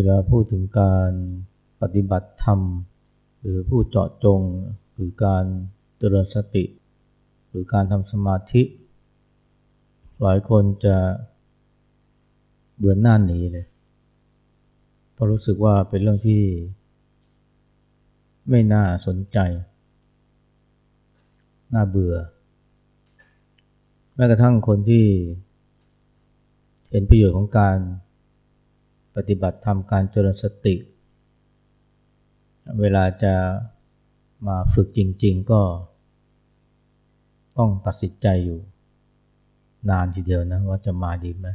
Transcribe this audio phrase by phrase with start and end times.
[0.00, 1.12] เวลาพูดถึงการ
[1.82, 2.60] ปฏิบัติธรรม
[3.40, 4.40] หรือพูดเจาะจง
[4.94, 5.44] หรือการ
[5.98, 6.64] เจริญสติ
[7.48, 8.62] หรือการทำสมาธิ
[10.22, 10.96] หลายคนจะ
[12.76, 13.66] เบื่อหน้าหนีเลย
[15.12, 16.42] เพราะรู้สึกว่าเป็นเรื่องที่
[18.50, 19.38] ไม่น่าสนใจ
[21.74, 22.16] น่าเบื่อ
[24.14, 25.04] แม้กระทั่งคนที่
[26.90, 27.78] เห็นประโยชน์ของการ
[29.18, 30.74] ปฏิบัติธรรมการเจริญสติ
[32.80, 33.34] เวลาจะ
[34.46, 35.60] มาฝึกจริง ๆ ก็
[37.56, 38.60] ต้องตัดสินใจอยู่
[39.90, 41.46] นานทีเดียวนะว่าจะมาดีไหม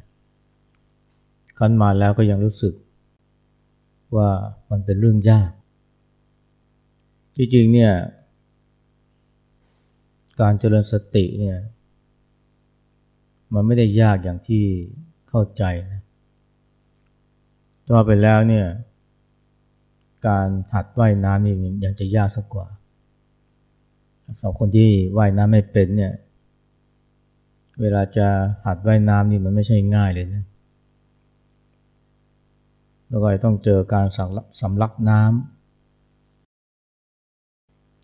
[1.58, 2.74] คันมาแล้วก็ยังรู้สึก
[4.16, 4.30] ว่า
[4.70, 5.52] มันเป็นเรื่องยาก
[7.36, 7.94] จริงๆเนี่ย
[10.42, 11.58] การเจริญสติเนี่ย
[13.54, 14.64] มันไม่ได้ยากอย่างที่
[15.30, 16.03] เข้าใจนะ
[17.92, 18.66] ว่าไปแล้วเนี่ย
[20.28, 22.68] การหัดว่ายน้ำนี่ยังจะยากสักกว่า
[24.26, 26.14] สำหรับคนที่ว่ายน้ำไม่เป็นเนี่ย
[27.82, 28.28] เวลาจะ
[28.66, 30.44] หัดว่ายน้ำนี่มันไม่ใช่ง่ายเลยนะ
[33.10, 34.08] แล้วก็ต้องเจอการ
[34.62, 35.34] สำลักน้ำ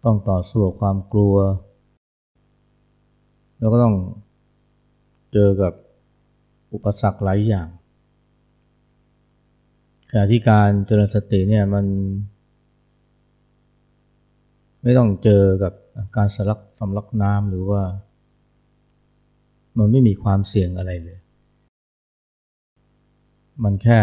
[0.05, 1.35] ต้องต่อสู้กับความกลัว
[3.59, 3.95] แล้วก็ต้อง
[5.33, 5.73] เจอกับ
[6.73, 7.67] อุปสรรคหลายอย่าง
[10.11, 11.85] ขณะที่การเจริญสติเนี่ยมัน
[14.83, 15.73] ไม่ต้องเจอกับ
[16.17, 17.83] การสลักสำลักน้ำหรือว่า
[19.77, 21.19] มันไม่มีความเสี่ยงอะไรเลย
[23.63, 23.99] มันแค่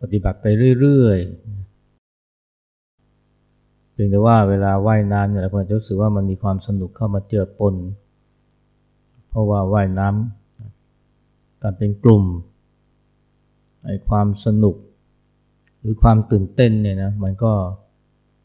[0.00, 0.46] ปฏิบัติไป
[0.80, 1.66] เรื่อยๆ
[3.92, 7.74] เพียงแต่ว่าเวลาว่ายน้ำเนี่ยเราควรจะรู้สึกว่ามันมีความสนุกเข้ามาเจือปน
[9.28, 12.24] เพราะว่าว่ายน้ำการเป็นกลุ่ม
[13.84, 14.76] ไอ้ความสนุก
[15.80, 17.52] หรือความตื่นเต้นเนี่ยนะมันก็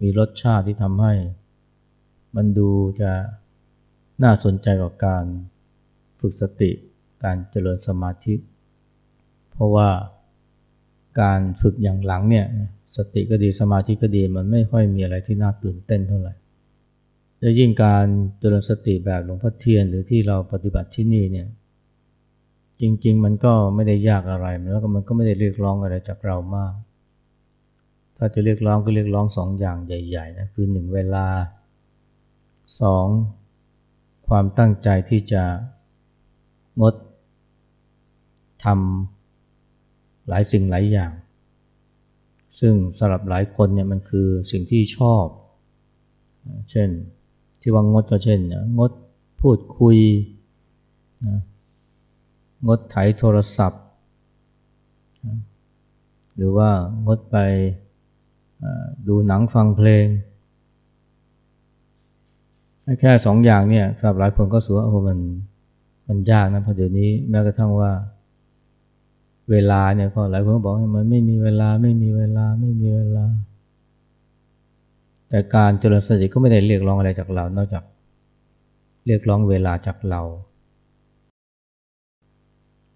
[0.01, 1.13] มีรสชาติที่ทำให้
[2.35, 2.69] มันดู
[3.01, 3.11] จะ
[4.23, 5.25] น่าสนใจกับการ
[6.19, 6.71] ฝึกสติ
[7.23, 8.35] การเจริญสมาธิ
[9.51, 9.89] เพราะว่า
[11.21, 12.45] การฝึกอย่างหลังเนี่ย
[12.97, 16.33] สติก็ดีสมาธิก็ดีมันไม่ค่อยมีอะไรที่น่าตื่นเต้นเท่าไหร่
[17.39, 18.05] และยิ่งการ
[18.39, 21.47] เจริญสติแบบหลวงพ่อเทียนหรือที่เราปฏิบัติที่นี่เนี่ย
[22.81, 26.73] จริงๆ มันก็ไม่ได้ยากอะไรแล้วก็มันก็ไม่ได้เรียกร้องอะไรจากเรามาก
[28.23, 31.25] ถ้าจะเรียกร้องก็เรียกร้องสองอย่างใหญ่ๆนะคือหนึ่งเวลา
[32.81, 33.07] สอง
[34.27, 35.43] ความตั้งใจที่จะ
[36.81, 36.95] งด
[38.63, 41.11] ทำหลายสิ่งหลายอย่าง
[42.59, 45.25] ซึ่งสำหรับหลายคนเนี่ยมันคือสิ่งที่ชอบ
[46.71, 46.89] เช่น
[47.61, 48.39] ที่ว่างดก็เช่น
[48.79, 48.91] งด
[49.41, 49.97] พูดคุย
[52.67, 53.83] งดไถโทรศัพท์
[56.35, 56.69] หรือว่า
[57.07, 57.37] งดไป
[59.07, 60.05] ดูหนังฟังเพลง
[62.99, 65.19] แค่สองอย่างเนี่ยสำหรับหลายคนก็สูว่าโอ้มัน
[66.07, 67.91] มันยากนะเพราะเดี๋ยวนี้แม้กระทั่งว่า
[69.51, 73.25] เวลาเนี่ยก็หลายคนก็บอกว่ามันไม่มีเวลาไม่มีเวลาไม่มีเวลา
[75.29, 77.83] แต่การเจริญสติก็ไม่ได้เรียกร้องอะไรจากเรา นอกจาก
[79.05, 80.21] เรียกร้องเวลาจากเรา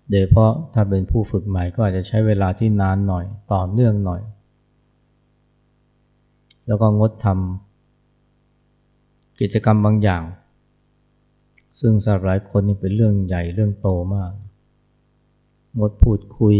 [0.10, 4.22] โดยเพราะถ้าเป็นผู้ฝึกใหม่ก็อาจจะใช้เวลาที่นานหน่อยต่อเนื่องหน่อย
[6.68, 10.24] แล้วก็งดทำกิจกรรมบางอย่าง
[11.80, 14.34] ซึ่งสำหรับหลายคนนี่เป็นเรื่องใหญ่เรื่องโตมาก
[15.80, 16.58] งดพูดคุย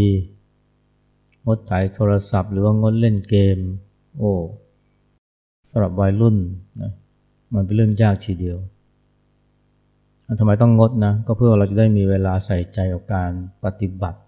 [1.46, 3.58] งดถ่ายโทรศัพท์ หรือว่างดเล่นเกม
[4.18, 4.32] โอ้
[5.70, 6.36] สำหรับวัยรุ่น
[6.80, 6.92] นะ
[7.54, 8.58] มันเป็นเรื่องยากทีเดียว
[10.38, 13.30] ทำไมต้องงดนะ ก็เพื่อเราจะได้มีเวลาใส่ใจกับการ
[13.64, 14.20] ปฏิบัติ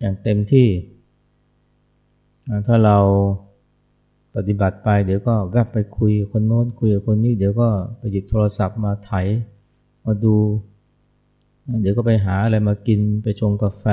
[0.00, 0.68] อย่างเต็มที่
[2.66, 2.98] ถ้าเรา
[4.36, 7.68] ปฏิบัติไปเดี๋ยวก็แวบไปคุยคนโน้นคุยกับคนนี้ เดี๋ยวก็
[7.98, 9.10] ไปหยิบโทรศัพท์มาไถ
[10.04, 10.36] มาดู
[11.82, 13.84] เดี๋ยวก็ไปหาอะไรมากินไปชงกาแฟ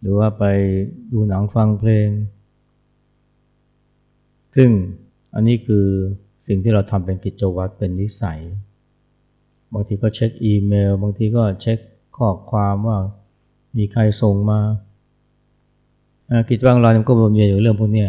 [0.00, 0.44] หรือว่าไป
[1.12, 2.08] ดูหนังฟังเพลง
[4.56, 4.70] ซึ่ง
[5.34, 5.86] อันนี้คือ
[6.46, 8.40] สิ่งที่เราทำเป็นกิจวัตรเป็นนิสัย
[9.72, 11.78] บางทีก็เช็คอีเมล บางทีก็เช็ค
[12.16, 12.98] ข้อความว่า
[13.76, 14.60] มีใครส่งมา
[16.48, 18.06] กิจวัตรเราเนี่ยก็วนเวียอยู่เรื่องพวกนี้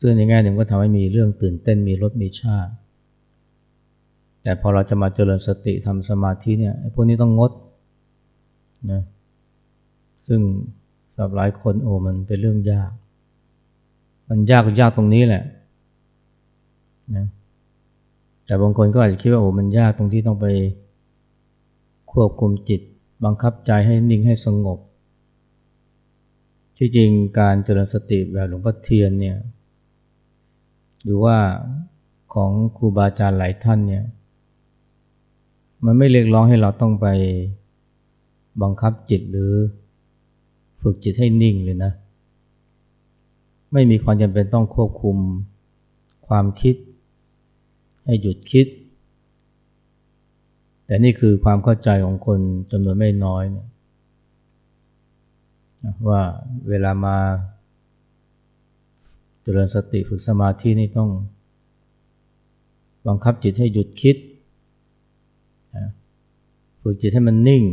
[0.00, 2.72] ซึ่งในแง่หนึ่งก็ทำให้มีเรื่องตื่นเต้นมีรสมีชาติ
[4.42, 7.52] แต่พอเราจะมาเจริญสติทำสมาธิเนี่ยพวกนี้ต้องงด
[8.92, 9.02] นะ
[10.28, 10.40] ซึ่ง
[11.12, 12.90] สำหรับหลายคนโอ้มันเป็นเรื่องยาก
[14.28, 15.42] มันยากก็ยากตรงนี้แหละ
[17.16, 17.26] นะ
[18.46, 20.46] แต่บางคนก็อาจจะคิดว่าโอ้มันยากตรงที่ต้องไป
[22.12, 22.80] ควบคุมจิต
[23.24, 24.78] บังคับใจให้นิ่งให้สงบ
[26.78, 29.36] ที่จริงการเจริญสติแบบหลวงพ่อเทียนเนี่ย
[31.04, 31.36] หรือว่า
[32.34, 34.04] ของครูบาอาจารย์หลายท่านเนี่ย
[35.84, 37.06] มันไม่เรียกร้องให้เราต้องไป
[38.62, 39.52] บังคับจิตหรือ
[40.80, 41.92] ฝึกจิตให้นิ่งเลยนะ
[43.72, 45.16] ไม่มีความจำเป็นต้องควบคุม
[46.28, 46.74] ความคิด
[48.04, 48.66] ให้หยุดคิด
[50.86, 52.40] แต่นี่คือความเข้าใจของคน
[52.70, 53.68] จำนวนไม่น้อยเนี่ย
[56.08, 56.22] ว่า
[56.68, 57.16] เวลามา
[59.42, 61.10] เจริญสติฝึกสมาธินี่ต้อง
[63.06, 64.16] บังคับจิตให้หยุดคิด
[66.82, 67.64] ฝึกจิตให้มันนิ่ง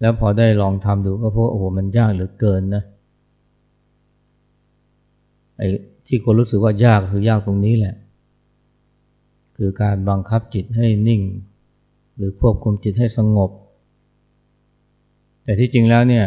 [0.00, 2.82] แล้วพอได้ลองทำดูก็พบโอ้โหมันยากเหลือเกินนะ
[5.56, 5.66] ไอ้
[6.06, 7.94] ที่คนรู้สึกว่ายากคือยากตรงนี้แหละ
[9.56, 11.22] คือการบังคับจิตให้นิ่ง
[12.16, 13.50] หรือควบคุมจิตให้สงบ
[15.46, 16.26] แต่ที่จริงแล้วเนี่ย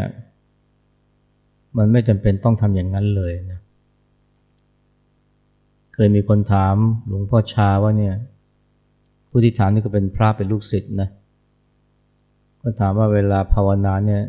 [1.78, 3.60] มันไม่จำเป็นต้องทำอย่างนั้นเลยนะ
[5.94, 6.76] เคยมีคนถาม
[7.08, 8.16] หลวงพ่อชาว่าเนี่ย
[9.30, 11.10] ผู้ที่ถามนี่ก็เป็นพระเป็นลูกศิษย์นะ
[12.62, 14.22] ก็ถามว่าเวลาภาวนาเนี่ย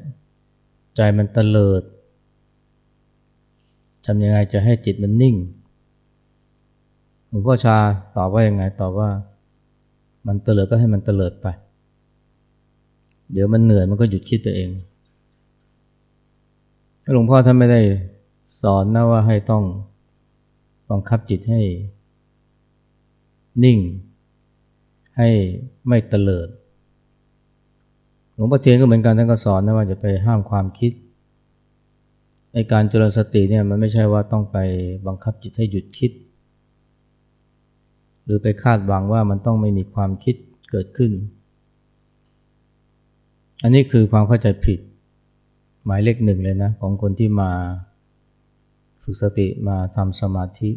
[0.97, 1.83] ใจมันเตลิด
[4.07, 5.37] ทำยังไงจะให้จิตมันนิ่ง
[7.29, 7.77] หลวงพ่อชา
[8.17, 9.09] ตอบว่ายังไงตอบว่า
[10.27, 11.47] มันเตลิดก็ให้มันเตลิดไป
[13.33, 14.71] เดี๋ยวมันเหนื่อยมันก็หยุดคิดไปเอง
[17.13, 17.81] หลวงพ่อท่านไม่ได้
[18.63, 19.65] สอนนะว่าให้ต้อง
[20.91, 21.61] บังคับจิตให้
[23.65, 23.79] นิ่ง
[25.17, 25.29] ให้
[25.89, 26.49] ไม่เตลิด
[28.35, 30.93] หลวงพ่อเทียนก็เหมือนกันท่านก็สอนนะว่าจะไปห้ามความคิด
[32.55, 34.59] ในการเจริญสติเนี่ยมันไม่ใช่ว่าต้องไป
[35.07, 36.13] บังคับจิตให้หยุดคิด
[38.25, 40.37] หรือไปคาดหวังว่ามันต้องไม่มีความคิด
[40.71, 41.13] เกิดขึ้น
[43.63, 44.79] อันนี้คือความเข้าใจผิด
[45.85, 47.51] หมายเลขหนึ่งเลยนะ ของคนที่มา
[49.03, 50.71] ฝึกสติมาทำสมาธิ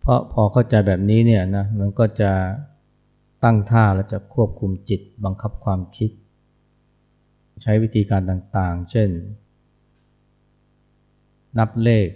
[0.00, 2.32] เพราะพอเข้าใจแบบนี้เนี่ยนะมันก็จะ
[3.44, 6.10] ตั้งท่าแล้วจะควบคุมจิตบังคับความคิด
[7.62, 9.08] ใช้วิธีการต่างๆ เช่น
[11.58, 12.06] นับเลข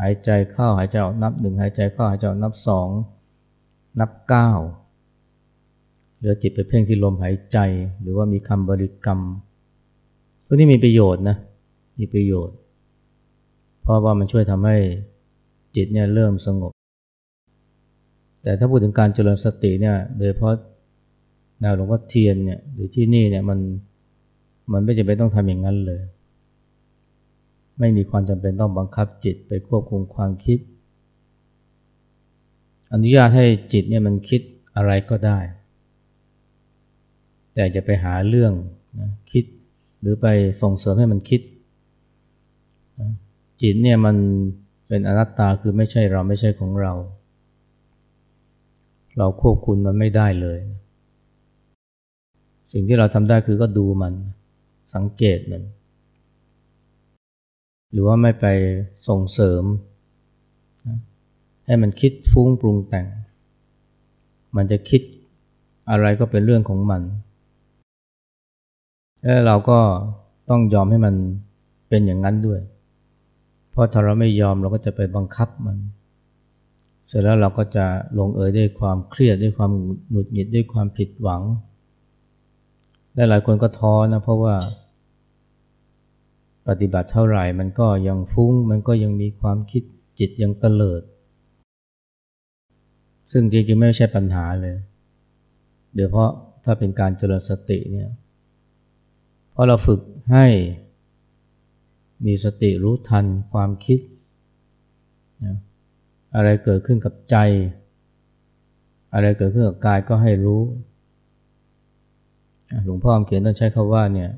[0.00, 2.88] หายใจเข้าหายใจออกนับหนึ่งหายใจเข้าหายใจออกนับสอง
[4.00, 4.50] นับเก้า
[6.20, 7.58] หลือจิตไปเพ่งที่ลมหายใจ
[8.00, 9.20] หรือว่ามีคำบริกรรม
[10.46, 11.36] พวกนี้มีประโยชน์นะ
[11.98, 12.56] มีประโยชน์
[13.82, 14.76] เพราะว่ามันช่วยทำให้
[15.76, 16.72] จิตเนี่ยเริ่มสงบ
[18.42, 20.54] แต่ถ้าพูดถึงการเจริญสติเนี่ย โดยเพราะ
[21.60, 23.58] แนวหลวงพ่อเทียนเนี่ยหรือที่นี่เนี่ยมัน
[24.72, 26.02] มันไม่จำเป็นต้องทำอย่างนั้นเลย
[27.78, 30.58] ไม่มีความจำเป็นต้องบังคับจิตไปควบคุมความคิด
[32.92, 34.40] อนุญาตให้จิตเนี่ยมันคิด
[34.76, 35.38] อะไรก็ได้
[37.54, 38.52] แต่จะไปหาเรื่อง
[39.00, 39.44] นะคิด
[40.00, 40.26] หรือไป
[40.62, 41.40] ส่งเสริมให้มันคิด
[43.60, 44.16] จิตเนี่ยมัน
[44.88, 46.92] เป็นอนัตตาคือไม่ใช่เราไม่ใช่ของเรา
[49.18, 50.58] เราควบคุมมันไม่ได้เลย
[52.72, 54.14] สิ่งที่เราทำได้คือก็ดูมัน
[54.94, 55.62] สังเกตมัน
[57.92, 58.46] หรือว่าไม่ไป
[59.08, 59.62] ส่งเสริม
[61.66, 63.06] ให้มันคิดฟุ้งปรุงแต่ง
[64.56, 65.02] มันจะคิด
[65.90, 67.02] อะไรก็เป็นเรื่องของมัน
[69.24, 69.78] แล้วเราก็
[70.50, 71.14] ต้องยอมให้มัน
[71.88, 72.60] เป็นอย่างนั้นด้วย
[73.70, 75.76] เพราะถ้าเราไม่ยอมเราก็จะไปบังคับมัน
[77.08, 77.86] เสร็จแล้วเราก็จะ
[78.18, 79.72] ลงเอยด้วยความเครียดด้วยความ
[80.10, 81.42] หงุดหงิดด้วยความผิดหวัง
[83.14, 84.56] และหลายคนก็ท้อนะเพราะว่า
[86.68, 89.82] ปฏิบัติเท่าไหร่มันก็ยังฟุ้ง มันก็ยังมีความคิด
[90.18, 91.02] จิตยังเตลิด
[93.32, 94.76] ซึ่งจริงๆไม่ใช่ปัญหาเลย
[95.94, 96.30] เดี๋ยวเพราะ
[96.64, 98.08] ถ้าเป็นการเจริญสติเนี่ย
[99.52, 100.00] เพราะเราฝึก
[100.32, 100.46] ให้
[102.26, 103.98] มีสติรู้ทันความคิด
[105.44, 105.56] นะ
[106.34, 107.36] อะไรเกิดขึ้นกับใจ
[109.14, 110.62] อะไรเกิดขึ้นกับกายก็ให้รู้
[112.84, 114.30] หลวงพ่อเขียนต้องใช้คาว่าเนี่ย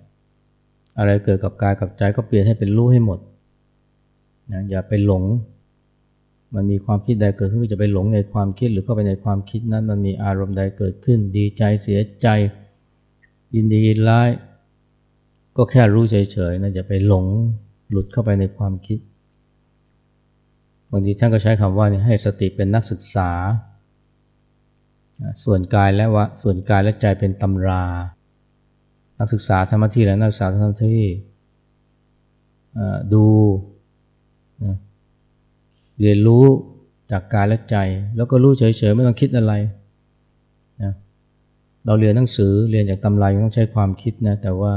[0.99, 3.19] อะไรเกิดกับกายกับใจก็เปลี่ยนให้เป็นรู้ให้หมด
[4.53, 5.25] นะอย่าไปหลง
[6.55, 12.29] มันมีความคิดใดเกิดขึ้นก็จะไปหลงในความคิดหรือเข้าไปในความคิดนั้นมันมีอารมณ์ใดเกิดขึ้น ดีใจเสียใจ
[13.55, 14.29] ยินดียินร้าย
[15.57, 17.25] ก็แค่รู้เฉยๆนะอย่าไปหลง
[17.91, 18.99] หลุดเข้าไปในความคิด
[20.91, 23.31] บางทีท่านก็ใช้คำว่าให้สติเป็นนักศึกษา
[25.45, 27.85] ส่วนกายและวะส่วนกายและใจเป็นตำรา
[29.19, 31.01] นักศึกษาธรรมที่และนักศึกษาธรรมที่
[33.13, 33.25] ดู
[36.01, 36.45] เรียนรู้
[37.11, 37.77] จากกายและใจ
[38.17, 39.53] แล้วก็รู้เฉยๆไม่ต้องคิดอะไร
[40.83, 40.93] นะ
[41.87, 44.73] เราเรียนหนังสือเรียนจากตำราต้องใช้ความคิดนะแต่ว่า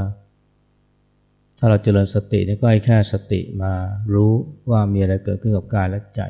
[1.58, 3.72] ถ้าเราเจริญสตินี่ก็ให้แค่สติมา
[4.14, 4.32] รู้
[4.70, 6.20] ว่ามีอะไรเกิดขึ้นกับกายและใจ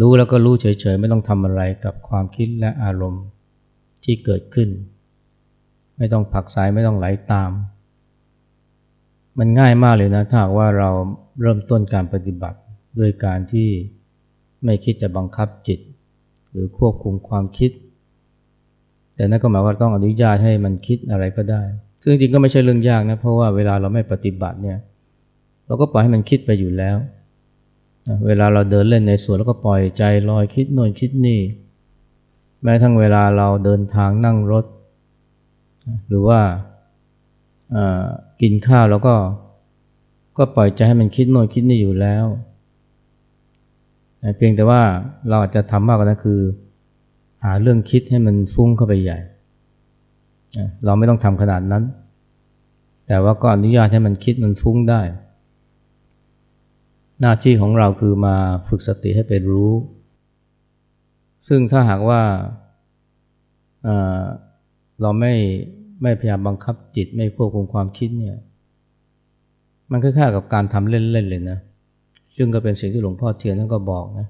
[0.00, 3.24] รู้แล้วก็รู้เฉยๆ ไม่ต้องทำอะไรกับความคิดและอารมณ์
[4.04, 4.68] ที่เกิดขึ้น
[5.98, 7.50] ไม่ต้องผักสายไม่ต้องไหลาตาม
[9.38, 10.90] มันง่ายมากเลยนะถ้าว่าเรา
[11.40, 12.58] เริ่มต้นการปฏิบัติ
[12.98, 13.68] ด้วยการที่
[14.64, 15.80] ไม่คิดจะบังคับจิต
[16.50, 17.70] หรือควบคุมความคิด
[19.14, 21.62] แต่นั่นก็หมายว่าต้องอนุญาตให้มันคิดอะไรก็ได้
[22.08, 24.78] ซึ่งจริงก็ไม่ใช่เรื่องยากนะเพราะว่าเวลาเราไม่ปฏิบัติเนี่ย
[25.66, 26.96] เราก็ปล่อยให้มันคิดไปอยู่แล้ว
[28.26, 31.40] เวลาเราเดินเล่นในสวนแล้วก็ปล่อยใจลอยคิดโน่นคิดนี่
[32.62, 34.64] แม้ทั้งเวลาเราเดินทางนั่งรถ
[36.08, 36.40] หรือว่า
[38.40, 39.14] กินข้าวแล้วก็
[40.38, 42.26] ก็ปล่อยใจให้มันคิดโน่นคิดนี่อยู่แล้ว
[44.36, 44.82] เพียงแต่ว่า
[45.28, 46.40] เราอาจจะทำมากกว่านั้นคือ
[47.44, 49.18] หาเรื่องคิดให้มันฟุ้งเข้าไปใหญ่
[50.84, 51.84] เราไม่ต้องทำขนาดนั้น
[53.06, 55.00] แต่ว่าก็อนุญาตให้มันคิดมันฟุ้งได้
[57.20, 58.36] หน้าที่ของเราคือมา
[58.68, 59.70] ฝึกสติให้ไปรู้
[61.48, 62.22] ซึ่งถ้าหากว่า
[65.02, 65.34] เราไม่
[66.02, 68.36] ไม่พยายามบังคับจิตไม่ควบคุมความคิดเนี่ย
[69.90, 71.58] มันคล้ายๆกับการทำเล่นๆเลยนะ
[72.36, 74.26] ซึ่งก็เป็นสิ่งที่หลวงพ่อเทียนท่านก็บอกนะ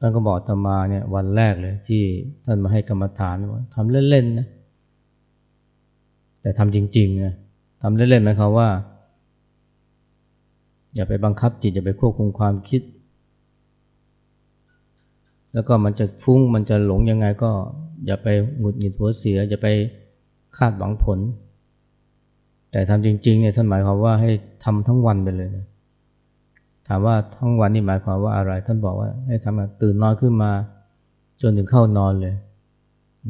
[0.00, 2.02] ท่านก็บอกตมาเนี่ยวันแรกเลยที่
[2.44, 4.46] ท่านมาให้กรรมฐานว่าทำเล่นๆนะ
[6.42, 7.34] แต่ทำจริงๆนะ
[7.80, 8.68] ทำเล่นๆหมายความว่า
[10.94, 12.82] อย่าไปบังคับจิตอย่าไปควบคุมความคิด
[15.54, 17.50] แล้วก็มันจะฟุ้งมันจะหลงยังไงก็
[18.06, 19.68] อย่าไปหงุดหงิดหัวเสีย อย่าไป
[20.56, 21.18] คาดหวังผล
[22.70, 24.30] แต่ทำจริงๆเนี่ยท่านหมายความว่าให้
[24.64, 25.66] ทำทั้งวันไปเลยนะ
[26.86, 30.50] ถามว่าทั้งวันนี่หมายความว่าอะไร ท่านบอกว่าให้ทำตื่นนอนขึ้นมา
[31.42, 32.34] จนถึงเข้านอนเลย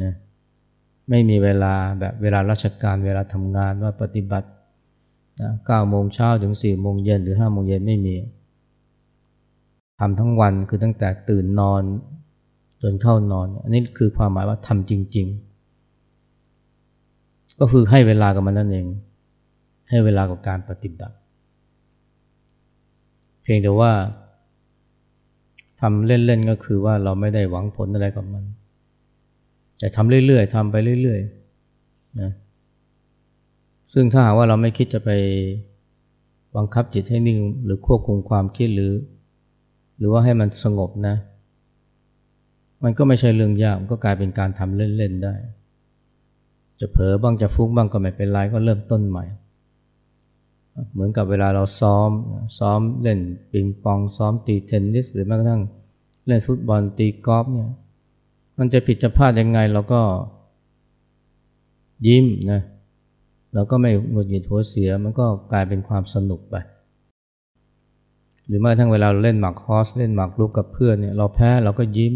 [0.02, 0.12] นะ
[1.08, 4.48] ไม่มีเวลาแบบเวลาราชการเวลาทำงานว่าปฏิบัติ
[5.66, 8.14] เก้าโมงเช้าถึงสี่โมงเย็นหรือห้าโมงเย็นไม่มี
[9.98, 11.82] ทำทั้งวันคือตั้งแต่ตื่นนอน
[12.82, 15.26] จนเข้านอน อันนี้คือความหมายว่าทำจริง
[16.02, 18.86] ๆ ก็คือให้เวลากับมันนั่นเอง
[19.90, 21.16] ให้เวลากับการปฏิบัติ
[23.42, 23.92] เพียงแต่ว่า
[25.80, 28.44] ทำเล่น ๆ ก็คือว่าเราไม่ได้หวังผลอะไรกับมัน
[29.82, 32.30] แต่ทำเรื่อยๆทำไปเรื่อยๆนะ
[33.94, 35.10] ซึ่งถ้าหากว่าเราไม่คิดจะไป
[36.56, 38.92] บังคับจิตให้นิ่งหรือควบคุมความคิดหรือ
[39.98, 41.16] หรือว่าให้มันสงบนะ
[42.82, 45.34] มันก็ไม่ใช่เรื่องยากก็กลายเป็นการทำเล่นๆได้
[46.80, 49.24] จะเผลอบ้างจะฟุ้งบ้างก็ไม่เป็นไรก็เริ่มต้นใหม่
[50.92, 52.10] เหมือนกับเวลาเราซ้อม
[52.58, 53.20] ซ้อมเล่น
[53.52, 55.62] ปิงปองซ้อมตีเทนนิสหรือแม้กระทั่ง
[56.26, 57.70] เล่นฟุตบอลตีกอล์ฟเนี่ย
[58.58, 60.02] มันจะผิดจะพลาดยังไงเราก็
[62.06, 62.60] ยิ้มนะ
[63.54, 66.56] เราก็ไม่หงุดหงิดหัวเสียมันก็กลายเป็นความสนุกไป
[68.46, 72.14] หรือแม้ทั้งเวลาเราเล่นหมากฮอสเล่นหมากรุกกับเพื่อนเนี่ยเราแพ้เราก็ยิ้ม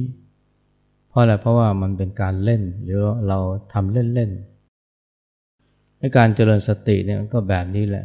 [1.08, 3.38] เพราะอะไรเพราะว่ามันเป็นการเล่นหรือเรา
[3.72, 8.04] ทำเล่นๆในการเจริญสติเนี่ยก็แบบนี้แหละ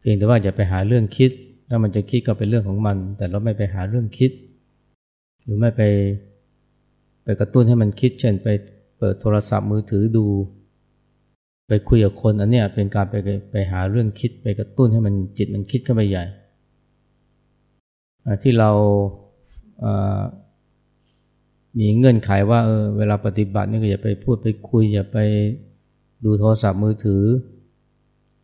[0.00, 1.30] เพียงแต่ว่าอย่าไปหาเรื่องคิด
[1.68, 4.30] ถ้ามันจะคิดก็เป็นเรื่องของมัน แต่เราไม่ไปหาเรื่องคิด
[5.46, 5.82] หรือไม่ไป
[7.24, 8.48] ไปกระตุ้นให้มันคิดเช่นไป
[8.98, 10.26] เปิดโทรศัพท์มือถือดู
[11.68, 13.14] ไปคุยกับคนอันเนี้ยเป็นการไป
[13.50, 16.24] ไปหาเรื่องคิดไปกระตุ้นให้มันจิตมันคิดขึ้นไปใหญ่
[18.42, 18.70] ที่เรา
[21.78, 25.18] มีเงื่อนไขว่าเออเวลาปฏิบัตินี่ก็อย่าไปพูดไปคุยอย่าไป
[26.24, 27.24] ดูโทรศัพท์มือถือ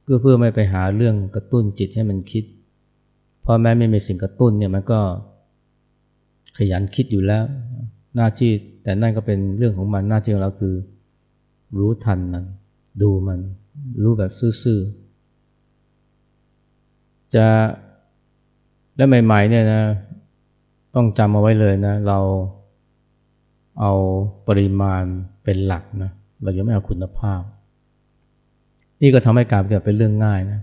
[0.02, 2.44] เพื่อเพื่อไม่ไปหาเรื่องกระตุ้นจิตให้มันคิด
[3.42, 5.00] เพราะแม้ไม่มีสิ่งกระตุ้นเนี่ยมันก็
[6.56, 7.44] ขยันคิดอยู่แล้ว
[8.16, 8.50] หน้าที่
[8.82, 10.75] แต่นั่นก็เป็นเรื่องของมันหน้าที่ของเราคือ
[11.78, 12.44] รู้ทันมัน
[13.02, 13.40] ดูมัน
[14.02, 14.32] รู้แบบ
[14.62, 17.47] ซื่อๆจะ
[18.97, 19.82] และใหม่ ๆ เนี่ยนะ
[20.94, 22.18] ต้องจำเอาไว้เลยนะ เรา
[23.80, 23.92] เอา
[24.49, 25.02] ปริมาณ
[25.44, 26.11] เป็นหลักนะ
[26.42, 27.42] เรายังไม่เอาคุณภาพ
[29.02, 30.61] นี่ก็ทำให้การปฏิบัติเป็นเรื่องง่ายนะ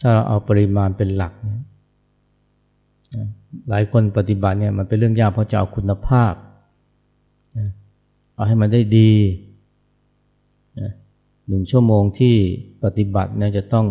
[0.00, 1.62] ถ้าเราเอาปริมาณเป็นหลักเนี่ย
[3.68, 6.32] หลายคนปฏิบัติเนี่ยมันเป็นเรื่องยากเพราะจะเอาคุณภาพ
[8.34, 9.12] เอาให้มันได้ดี
[11.48, 12.34] หนึ่งชั่วโมงที่
[12.84, 13.86] ปฏิบัติเนี่ยจะต้อง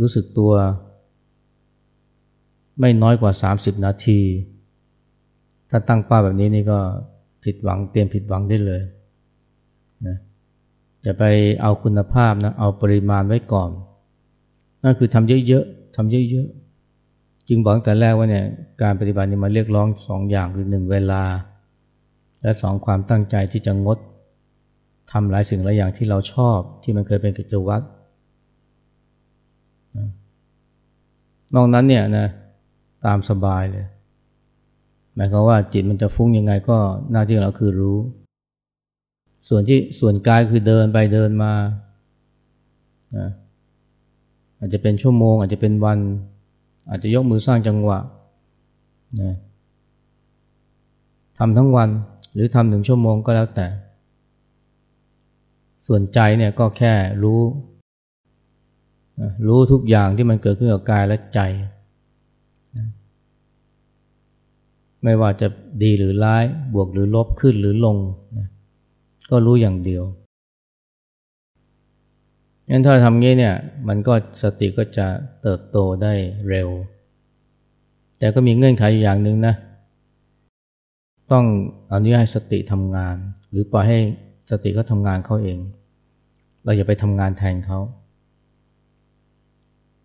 [0.00, 0.52] รู้สึกตัว
[2.80, 4.20] ไม่น้อยกว่า 30 นาที
[5.70, 6.78] ถ้าตั้งเป้าแบบนี้นี่ก็
[7.44, 8.82] ผิดหวังเตรียมผิดหวังได้เลย
[10.06, 10.16] นะ
[11.04, 11.22] จะไป
[11.62, 13.70] เอาคุณภาพนะเอาปริมาณไว้ก่อน
[14.82, 16.69] นั่นคือทำเยอะๆทำเยอะๆ
[17.52, 18.46] จึงบอกแต่แรกว่าเนี่ย
[18.82, 21.22] การปฏิบัตินี่มาเรียกร้องสองอย่างคือหนึ่งเวลา
[22.42, 23.98] และสองความตั้งใจที่จะงด
[25.10, 27.84] ทำหลายสิ่งหลายอย่างที่เราชอบที่มันเคยเป็นกิจวัตร
[31.54, 32.28] นอกนั้นเนี่ยนะ
[33.04, 33.86] ตามสบายเลย
[35.14, 36.78] หมายความว่าจิตมันจะฟุ้งยังไงก็
[37.12, 37.98] หน้าที่ของเราคือรู้
[39.48, 41.52] ส่วนที่ส่วนกายคือเดินไปเดินมา
[44.58, 45.98] อาจจะเป็นชั่วโมง อาจจะเป็นวัน
[46.90, 47.98] อาจจะยกมือสร้างจังหวะ
[49.20, 49.34] นะ
[51.38, 51.88] ทำทั้งวัน
[52.32, 53.66] หรือทำหนึ่งชั่วโมงก็แล้วแต่
[55.86, 57.40] ส่วนใจเนี่ยก็แค่รู้
[59.46, 61.40] รู้ทุกอย่างที่มันเกิดขึ้นกับกายและใจ
[65.02, 65.48] ไม่ว่าจะ
[65.82, 66.44] ดีหรือร้าย
[66.74, 67.96] บวกหรือลบขึ้นหรือลง
[69.30, 70.02] ก็รู้อย่างเดียว
[72.70, 73.54] งั้นถ้าทำงี้เนี่ย
[73.88, 75.06] มันก็สติก็จะ
[75.42, 76.14] เติบโตได้
[76.48, 76.68] เร็ว
[78.18, 79.54] แต่ก็มีเงื่อนไขอย่างหนึ่งนะ
[81.32, 81.44] ต้อง
[81.92, 83.16] อนุญาตให้สติทำงาน
[83.50, 83.98] หรือปล่อยให้
[84.50, 85.58] สติเขาทำงานเขาเอง
[86.64, 87.78] เราอย่าไปทำงานแทนเขา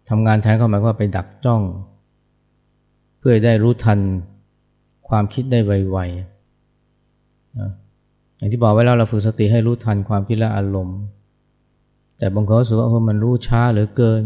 [0.10, 1.62] ทำงานแทนเขาหมายว่าไปดักจ้อง
[3.17, 4.00] เพื่อได้รู้ทัน
[5.07, 6.07] ความคิดได้ไวๆ
[8.38, 11.00] อย่างที่บอกไว้แล้วเราฝึกสติให้รู้ทันความคิดและอารมณ์
[12.17, 14.22] แต่บางคนรู้สึกว่ามันรู้ช้าเหลือเกิน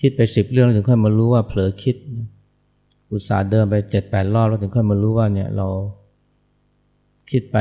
[0.00, 1.96] คิดไปสิบเรื่องถึงค่อยมารู้ว่าเผลอคิด
[3.10, 5.68] อุตส่าห์เดินไปเจ็ดแปดรอบแล้วถึงค่อยมารู้ว่าเนี่ยเรา
[7.30, 7.56] คิดไป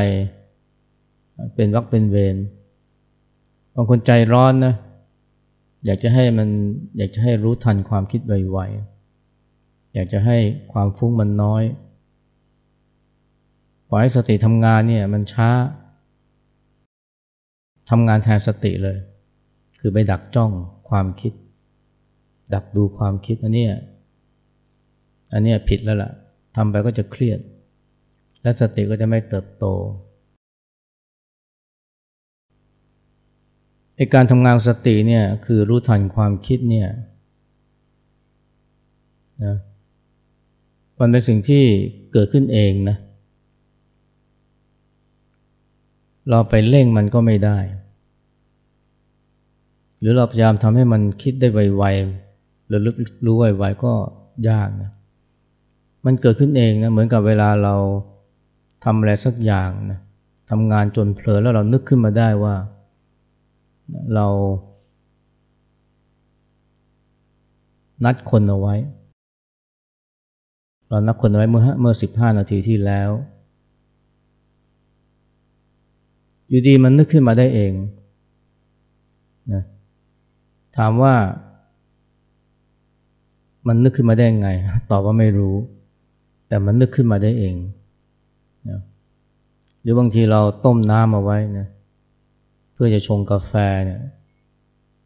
[1.56, 2.36] เป็นวักเป็นเวร
[3.76, 4.74] บางคนใจร้อนนะ
[5.86, 6.50] อยากจะให้มัน
[6.98, 10.38] อยากจะให้รู้ทันความคิดไวๆอยากจะให้
[10.72, 11.64] ความฟุ้งมันน้อย
[13.90, 15.50] ปล่อยสติทำงานเนี่ยมันช้า
[17.90, 18.98] ทำงานแทนสติเลย
[19.88, 20.52] คือไปดักจ้อง
[20.90, 21.34] ความคิด
[22.54, 23.68] ดักดูความคิดอันนี้
[25.34, 26.12] อันนี้ผิดแล้วล่ะ
[26.56, 27.40] ทำไปก็จะเครียด
[28.42, 29.66] และสติก็จะไม่เติบโต
[33.96, 36.90] ในการทำงานสติเนี่ยคือรู้ทันความคิดเนี่ย
[39.44, 39.56] นะ
[41.00, 41.64] มันเป็นสิ่งที่
[42.14, 42.98] เกิดขึ้นเองนะ
[46.30, 47.60] เราไปเร่งมันก็ไม่ได้
[50.08, 52.82] รือเราพยายามทำให้มันคิดได้ไวๆหรือ
[53.26, 53.94] รู้ไวๆก็
[54.50, 54.92] ยากนะ
[56.06, 57.76] มันเกิดขึ้นเองนะเหมือนกับเวลาเรา
[58.84, 60.00] ทำอะไรสักอย่างนะ
[60.50, 62.56] ทำงานจนเผลอแล้วเรานึกขึ้นมาได้ว่า
[64.14, 64.28] เรา
[68.06, 68.76] นัดคนเอาไว้
[70.90, 73.10] เรานัดคนเอาไว้เมื่อเมื่อสิบห้านาทีที่แล้ว
[76.50, 77.74] อยู่ดีมันนึกขึ้นมาได้เอง
[79.54, 79.64] นะ
[80.78, 81.16] ถามว่า
[83.68, 84.50] มันนึกขึ้นมาได้ไง
[84.92, 85.56] ตอบว่าไม่รู้
[86.48, 87.56] แต่มันนึกขึ้นมาได้เอง
[88.70, 88.80] นะ
[89.82, 91.68] หรือบางทีเราต้มน้ำเอาไว้นะ
[92.74, 93.54] เพื่อจะชงกาแฟ
[93.86, 94.02] เนี่ย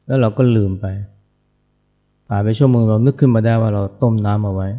[0.05, 0.85] แล้วเราก็ลืมไป
[2.27, 4.69] ผ่านไปชั่วโมงเรานึกขึ้นมาได้ว่าเราต้มน้ำเอาไว้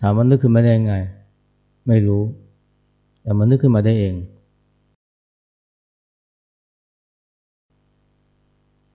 [0.00, 0.94] ถามว่านึกขึ้นมาได้ไง
[1.88, 2.22] ไม่รู้
[3.22, 4.14] แต่มันนึกขึ้นมาได้เอง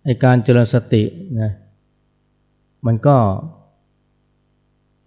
[0.06, 1.04] ไอการเจริญสติ
[1.42, 1.52] นะ
[2.86, 3.16] มันก็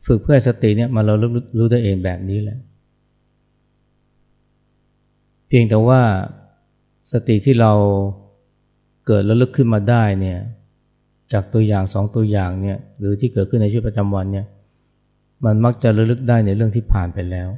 [0.07, 2.59] ฝึกเพื่อสติเนี่ยมาเรารู้รู้ได้เองแบบนี้แหละ
[5.49, 6.01] เพียงแต่ว่า
[7.13, 7.73] สติที่เรา
[9.07, 10.39] เกิดแล้วลึกขึ้นมาได้เนี่ย
[11.33, 14.47] จากตัวอย่างสองตัวอย่างเนี่ยหรือที่เกิดขึ้นในชีวิตประจำวันเนี่ย
[15.45, 17.49] มันมักจะระลึกได้ในเรื่องที่ผ่านไปแล้ว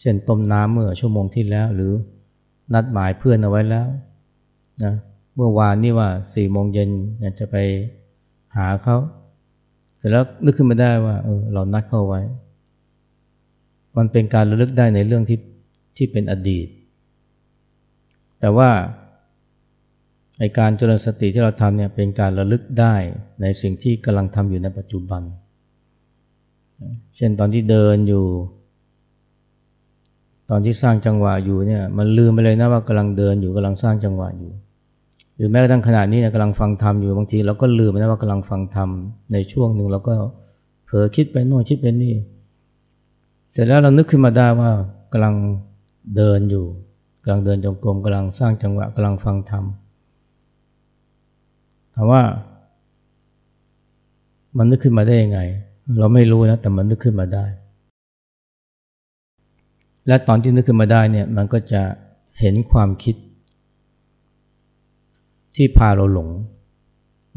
[0.00, 1.92] เช่นต้มน้ำเมื่อชั่วโมงที่แล้วหรือ
[2.74, 3.86] นัดหมายเพื่อนเอาไว้แล้ว
[4.84, 4.94] นะ
[5.36, 7.56] เมื่อวานนี่ว่าสี่โมงเย็นอยากจะไป
[8.56, 8.96] หาเขา
[9.98, 12.20] เสร็จแล้วนึกขึ้นมาได้ว่าเออเรานัดเข้าไว้
[13.96, 15.38] มันเป็นการระลึกได้ในเรื่องที่
[15.96, 16.66] ที่เป็นอดีต
[18.40, 18.70] แต่ว่า
[20.38, 22.94] ในการเจริญสติที่เราทำเนี่ยเป็นการระลึกได้
[23.40, 25.22] ในสิ่งที่กำลังทำอยู่ในปัจจุบัน
[27.16, 28.24] เช่นตอนที่เดินอยู่
[30.50, 34.52] ตอนที่สร้างจังหวะอยู่เนี่ยมันลืมไปเลยนะว่ากำลังเดินอยู่กำลังสร้างจังหวะอยู่
[35.36, 38.88] หรือแม้กระทั่งขณะนี้เนี่ยกำลังฟังธรรมอยู่บางทีเราก็ลืมไปนะว่ากำลังฟังธรรม
[39.32, 40.12] ในช่วงหนึ่งเราก็
[40.84, 42.14] เผลอคิดไปโน่นคิดไปนี่
[43.52, 44.70] เสร็จแล้วเรานึกขึ้นมาได้ว่า
[45.12, 45.34] กำลัง
[46.16, 46.64] เดินอยู่
[47.22, 49.64] กำลังเดินจงกรมกำลังสร้างจังหวะกำลังฟังธรรม
[51.94, 52.22] ถามว่า
[54.56, 55.40] มันนึกขึ้นมาได้ยังไง
[55.98, 57.44] เราไม่รู้นะแต่มันนึกขึ้นมาได้
[60.06, 61.82] และตอนที่นึกขึ้นมาได้เนี่ยมันก็จะ
[62.40, 63.16] เห็นความคิด
[65.56, 66.28] ที่พาเราหลง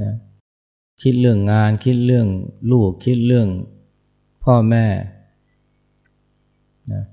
[0.03, 0.13] นะ
[1.01, 2.27] คิดเรื่องงานคิดเรื่อง
[2.71, 3.47] ลูกคิดเรื่อง
[4.43, 4.85] พ่อแม่
[6.93, 7.03] นะ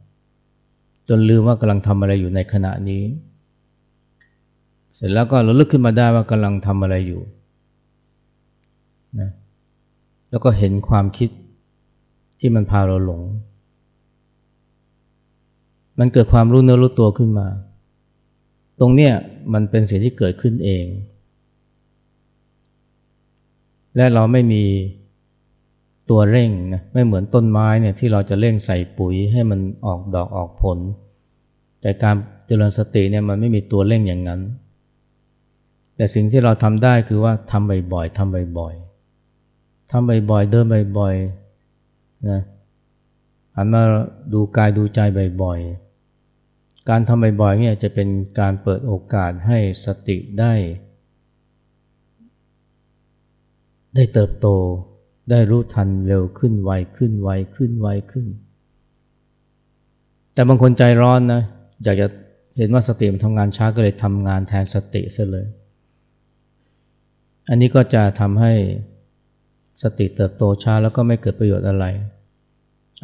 [1.09, 3.03] จนลืมว่ากำลังทำอะไรอยู่ในขณะนี้
[4.95, 7.23] เสร็จแล้วก็เราลึกขึ้นมาได้ว่ากำลังทำอะไรอยู่
[9.21, 9.31] นะ
[10.31, 11.31] แล้วก็เห็นความคิด
[12.41, 13.23] ที่มันพาเราหลง
[15.99, 17.47] มันเกิดความรู้เนื้อรู้ตัวขึ้นมา
[18.81, 19.13] ตรงเนี้ย
[19.53, 20.87] มันเป็นสิ่งที่เกิดขึ้นเอง
[23.97, 24.65] และเราไม่มี
[26.11, 30.79] ตัวเร่งนะไม่เหมือนต้นไม้เนี่ยที่เราจะเร่งใส่ปุ๋ยให้มันออกดอกออกผล
[31.81, 34.41] แต่การเจริญสติเนี่ยมันไม่มีตัวเร่งอย่างนั้น
[35.97, 40.67] แต่สิ่งที่เราทำได้คือว่าทำบ่อยๆทำบ่อยๆทำบ่อยๆเดิน
[40.99, 42.41] บ่อยๆนะ
[43.55, 43.83] หันมา
[44.33, 45.01] ดูกายดูใจ
[45.43, 45.86] บ่อยๆ
[46.89, 48.09] การทำบ่อยๆเนี่ยจะเป็น
[48.41, 50.53] การเปิดโอกาสให้สติได้
[53.95, 54.47] ได้เติบโต
[55.31, 58.27] ได้รู้ทันเร็วขึ้นไวขึ้นไวขึ้นไวขึ้น
[60.35, 61.43] แต่บางคนใจร้อนนะ
[61.85, 62.07] อยากจะ
[62.59, 65.47] เห็นว่าสติมันทำงานช้าก็เลยทำงานแทนสติซะเลย
[67.49, 68.53] อันนี้ก็จะทำให้
[69.83, 71.85] สติเติบโตช้าแล้วก็ไม่เกิดประโยชน์อะไร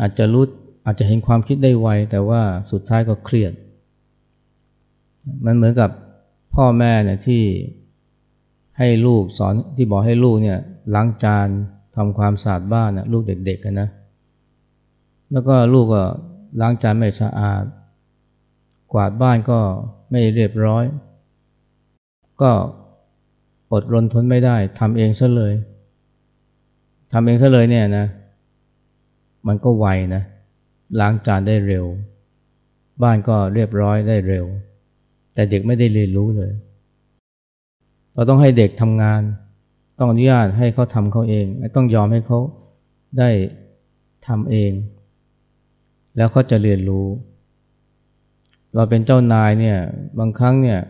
[0.01, 0.45] อาจจะรู้
[0.87, 3.53] อาจจะเห็นความคิดได้ไว แต่ว่าสุดท้ายก็เครียด
[5.45, 5.91] มันเหมือนกับ
[6.55, 7.43] พ่อแม่เนี่ยที่
[8.79, 10.59] ให้ลูกสอนที่บอกให้ลูกเนี่ย
[10.95, 11.49] ล้างจาน
[11.97, 13.89] ทำความสะอาดบ้านนะลูกเด็กๆกันนะ
[15.33, 16.03] แล้วก็ลูกก็
[16.61, 17.65] ล้างจานไม่สะอาด
[18.93, 19.61] กวาดบ้านก็
[20.11, 20.85] ไม่เรียบร้อย
[22.43, 22.53] ก็
[23.73, 25.53] อดรนทนไม่ได้ทำเองซะเลย
[27.13, 28.07] ทำเองซะเลยเนี่ยนะ
[29.47, 30.23] มันก็ไวนะ
[31.01, 31.87] ล้างจานได้เร็ว
[33.03, 34.47] บ้านก็เรียบร้อยได้เร็ว
[35.35, 36.53] แต่เด็กไม่ได้เรียนรู้เลย
[38.15, 39.23] เราต้องให้เด็กทำงาน
[39.99, 42.39] ต้องอนุญาตให้เขาทำเขาเอง ต้องยอมให้เขา
[43.19, 43.31] ได้
[44.27, 44.73] ทำเอง
[46.17, 47.07] แล้วเขาจะเรียนรู้
[48.75, 49.79] เราเป็นเจ้านายเนี่ย
[50.19, 50.81] บางครั้งเนี่ย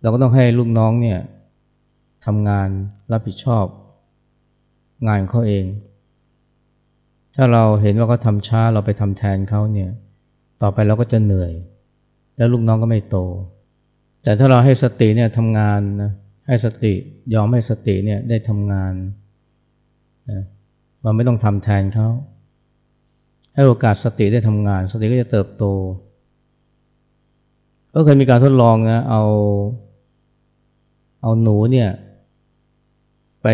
[0.00, 1.18] เราก็ต้องให้ลูกน้องเนี่ย
[2.26, 2.68] ทำงาน
[3.12, 3.64] รับผิดชอบ
[5.06, 5.64] งานเขาเอง
[7.34, 9.90] ถ้าเราเห็นว่าเขาทำช้าเราไปทำแทนเขาเนี่ย
[10.62, 11.52] ต่อไปเราก็จะเหนื่อย
[12.36, 13.16] แล้วลูกน้องก็ไม่โต
[14.22, 16.10] แต่ถ้าเราให้สติเนี่ยทำงานนะ
[16.46, 16.92] ให้สติ
[17.34, 18.92] ยอมให้สติเนี่ยได้ทำงาน
[20.30, 20.42] นะ
[21.04, 22.08] มันไม่ต้องทำแทนเขา
[23.54, 25.64] ให้โอกาสสติได้ทำงาน สติก็จะเติบโต
[27.94, 29.22] ก็เคยมีการทดลองนะเอา
[31.22, 31.90] เอาหนูเนี่ย
[33.42, 33.48] ไป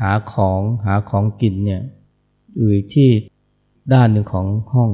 [0.00, 1.82] หาของหาของกินเนี่ย
[2.56, 3.08] อยู่ที่
[3.92, 4.90] ด้านหนึ่งของห้อง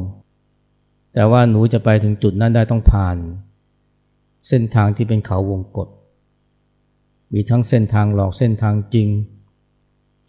[1.19, 3.17] แต่ว่าหนูจะไปถึงจุดนั้นได้ต้องผ่าน
[4.49, 5.89] เส้นทางที่เป็นเขาวงกฏ
[7.33, 9.09] มีทั้งเส้นทางหลอกเส้นทางจริง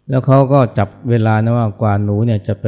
[0.08, 2.66] แล้วเขาก็จับเวลานะว่ากว่าหนูเนี่ยจะไป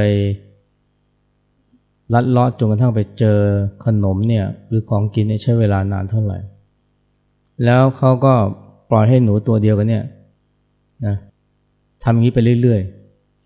[2.15, 3.39] ลัดเลาะจนกระทั่งไปเจอ
[3.85, 6.39] ขนมเนี่ยหรือของกินเนี่ยใช้เวลานานเท่าไหร่
[7.65, 8.35] แล้วเขาก็
[8.91, 10.05] ปล่อยให้หนูตัวเดียวกันเนี่ย
[11.07, 11.17] นะ
[12.03, 12.81] ทำอย่างนี้ไปเรื่อย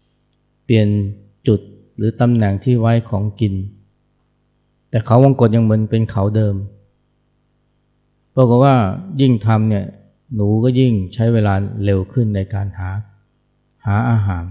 [0.00, 0.88] ๆ เปลี่ยน
[1.46, 1.60] จุด
[1.96, 3.54] หรือตำแหน่งที่ไว้ของกิน
[4.94, 6.54] แต่เขาวังกฏยังเหมือนเป็นเขาเดิม
[8.35, 8.74] บอกว่า
[9.20, 9.85] ยิ่งทำเนี่ย
[10.35, 11.54] หนูก็ยิ่งใช้เวลา
[11.85, 12.88] เร็วขึ้นในการหา
[13.87, 14.44] หาอาหาร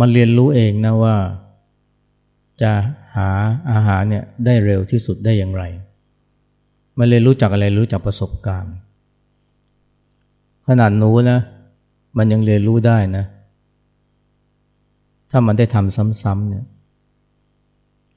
[0.00, 1.16] มันเรียนรู้เองนะว่า
[2.62, 2.72] จะ
[3.16, 3.28] หา
[3.72, 5.62] อาหารเนี่ยได้เร็วที่สุดได้อย่างไร
[6.98, 8.74] มันเรียนรู้จากอะไรรู้จากประสบการณ์
[10.66, 11.40] ขนาดหนูนะ
[12.16, 13.24] มันยังเรียนรู้ได้นะ
[15.30, 16.64] ถ้ามันได้ทำซ้ำๆเนี่ย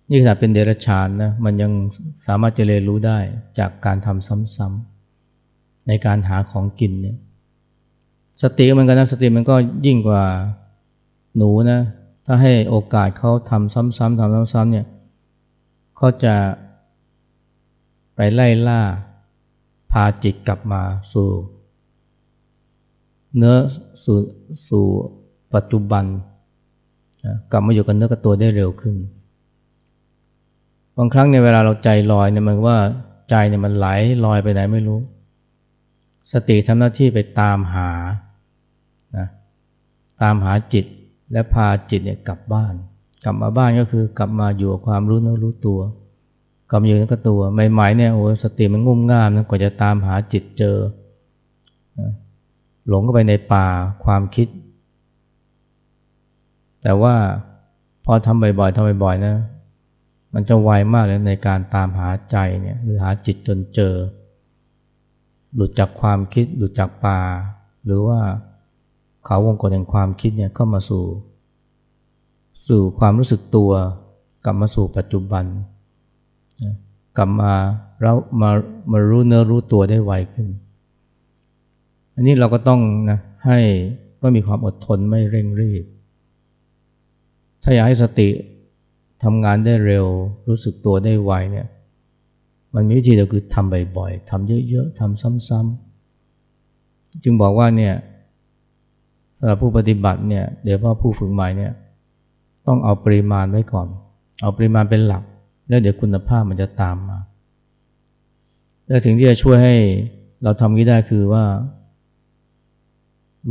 [0.09, 1.71] นี่ขนาดเป็นเดรัจฉานนะมันยัง
[2.27, 3.19] สามารถจะเรียนรู้ได้
[3.59, 7.17] จากการทำซ้ำๆในการหาของกินเนี่ย
[8.41, 10.23] สติมันกันนะสติมันก็ยิ่งกว่า
[11.37, 11.81] หนูนะ
[12.25, 14.85] ถ้าให้โอกาสเขาทำซ้ำๆทำซ้ำๆเนี่ย
[15.95, 16.35] เขาจะ
[18.15, 18.81] ไปไล่ล่า
[19.91, 20.81] พาจิตกลับมา
[21.13, 21.27] สู่
[23.37, 23.57] เนื้อ
[24.03, 24.17] สู่
[24.69, 24.85] สู่
[25.53, 26.05] ปัจจุบัน
[27.51, 28.95] กลับมาอยู่กับเนื้อกับตัวได้เร็วขึ้น
[30.97, 32.77] บางครั้งในเวลาเราใจลอยเนี่ยมันว่า
[33.29, 33.87] ใจเนี่ยมันไหล
[34.25, 34.99] ลอยไปไหนไม่รู้
[36.33, 37.89] สติทำหน้าที่ไปตามหา
[39.17, 39.27] นะ
[40.21, 40.85] ตามหาจิต
[41.31, 42.73] และพาจิตเนี่ยกลับบ้าน
[43.23, 45.79] กลับมาบ้านก็คือกลับมาอยู่กับความรู้เนื้อรู้ตัว
[46.69, 50.77] กลับมาอยู่กับตัวใหม่ๆเนี่ยโอ้สติมันงุ่มง่ามนะกว่าจะตามหาจิตเจอ
[52.87, 53.67] หลงเข้าไปในป่า
[54.03, 54.47] ความคิด
[56.83, 57.15] แต่ว่า
[58.05, 59.35] พอทำบ่อยๆทำบ่อยๆนะ
[60.33, 63.93] มันจะไวมากเลยในการตามหาใจเนี่ยหรือหาจิตจนเจอ
[65.55, 67.19] หลุดจากความคิดหลุดจากป่า
[67.85, 68.19] หรือว่า
[69.25, 71.05] เขาวงกฏแห่งความคิดเนี่ยเข้ามาสู่
[72.67, 73.71] สู่ความรู้สึกตัว
[74.45, 75.45] กลับมาสู่ปัจจุบัน
[77.17, 77.53] กลับมา
[78.01, 78.49] แล้วมา
[78.91, 80.47] มารู้เนื้อรู้ตัวได้ไวขึ้น
[82.15, 83.59] อันนี้เราก็ต้องนะให้
[84.21, 85.85] ก็มีความอดทนไม่เร่งรีบ
[87.63, 88.29] ถ้าอยากให้สติ
[89.23, 90.05] ทำงานได้เร็ว
[90.47, 91.67] รู้สึกตัวได้ไวเนี่ย
[92.75, 97.93] มันมีวิธีเดียวคือทำบ่อยๆทำเยอะๆทำซ้ำๆจึงบอกว่าเนี่ย
[99.37, 101.71] สำหรับผู้ปฏิบัติเนี่ยเดี๋ยวพ่อผู้ฝึกใหม่เนี่ย
[102.67, 103.87] ต้องเอาปริมาณไว้ก่อน
[104.41, 105.23] เอาปริมาณเป็นหลัก
[105.69, 107.17] แล้วเดี๋ยวคุณภาพมันจะตามมา
[108.87, 109.75] แล้วถึงที่จะช่วยให้
[110.43, 111.43] เราทำนี้ได้คือว่า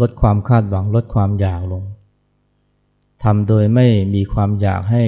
[0.01, 1.83] ลดความคาดหวังลดความอยากลง
[3.25, 5.05] ทำโดยไม่มีความอยากให้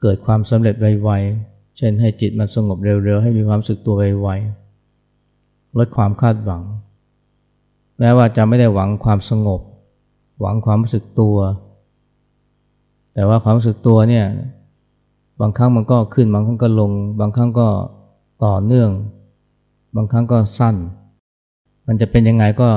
[0.00, 6.62] เกิดความสำเร็จไวๆ เช่นให้จิตมันสงบเร็วๆ ให้มีความสึกตัวไวๆ ลดความคาดหวัง
[7.98, 9.60] แม้ว่าจะไม่ได้หวังความสงบ
[10.40, 11.36] หวังความรู้สึกตัว
[13.14, 14.26] แต่ว่าความรู้สึกตัวเนี่ย
[15.40, 17.68] บางครั้งมันก็ขึ้น บางครั้งก็ลง บางครั้งก็
[18.44, 18.90] ต่อเนื่อง
[19.96, 20.76] บางครั้งก็สั้น
[21.86, 22.70] มันจะเป็นยังไงก็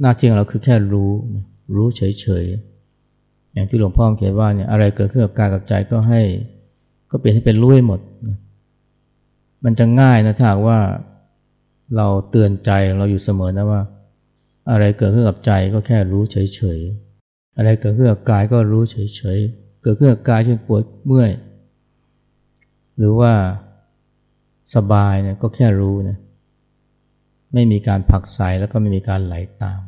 [0.00, 1.10] หน้าที่ของเราคือแค่รู้
[1.74, 2.77] รู้เฉยๆ
[3.58, 6.22] อย่างที่หลวงพ่อเขียนว่าเนี่ยอะไรเกิดขึ้นกับกายกับใจก็ให้
[7.10, 8.00] ก็เปลี่ยนให้เป็นรู้ให้หมด
[9.64, 10.78] มันจะง่ายนะถ้าว่า
[11.96, 13.80] เราเตือนใจเราอยู่เสมอนะว่า
[14.70, 21.30] อะไรเกิดขึ้นกับใจก็แค่รู้เฉยๆอะไรเกิดขึ้นกับกายก็รู้เฉยๆเกิดขึ้นกับกายเช่นปวดเมื่อย
[22.98, 23.32] หรือว่า
[24.74, 26.18] สบายเนี่ยก็แค่รู้นะ
[27.54, 29.80] ไม่มีการผักใสแล้วก็ไม่มีการไหลตาม